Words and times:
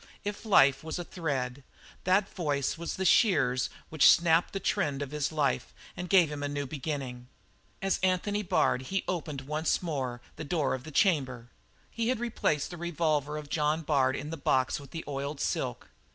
If 0.23 0.45
life 0.47 0.83
was 0.83 0.97
a 0.97 1.03
thread, 1.03 1.63
that 2.05 2.27
voice 2.33 2.75
was 2.75 2.95
the 2.95 3.05
shears 3.05 3.69
which 3.89 4.09
snapped 4.09 4.51
the 4.51 4.59
trend 4.59 5.03
of 5.03 5.11
his 5.11 5.31
life 5.31 5.75
and 5.95 6.09
gave 6.09 6.31
him 6.31 6.41
a 6.41 6.47
new 6.47 6.65
beginning. 6.65 7.27
As 7.83 7.99
Anthony 7.99 8.41
Bard 8.41 8.81
he 8.81 9.03
opened 9.07 9.41
once 9.41 9.83
more 9.83 10.19
the 10.37 10.43
door 10.43 10.73
of 10.73 10.85
the 10.85 10.89
chamber. 10.91 11.51
He 11.91 12.07
had 12.09 12.19
replaced 12.19 12.71
the 12.71 12.77
revolver 12.77 13.37
of 13.37 13.47
John 13.51 13.83
Bard 13.83 14.15
in 14.15 14.31
the 14.31 14.37
box 14.37 14.79
with 14.79 14.89
the 14.89 15.03
oiled 15.07 15.39
silk. 15.39 15.89